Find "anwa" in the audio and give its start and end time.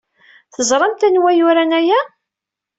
1.07-1.27